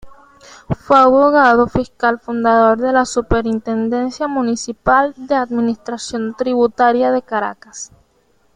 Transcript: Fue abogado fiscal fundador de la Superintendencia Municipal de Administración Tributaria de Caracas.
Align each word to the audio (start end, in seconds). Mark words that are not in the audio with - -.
Fue 0.71 0.97
abogado 0.97 1.67
fiscal 1.67 2.19
fundador 2.19 2.79
de 2.81 2.91
la 2.91 3.05
Superintendencia 3.05 4.27
Municipal 4.27 5.13
de 5.15 5.35
Administración 5.35 6.33
Tributaria 6.35 7.11
de 7.11 7.21
Caracas. 7.21 7.91